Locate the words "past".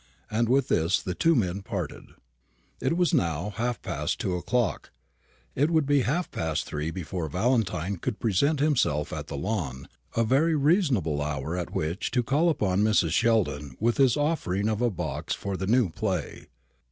3.83-4.19, 6.31-6.63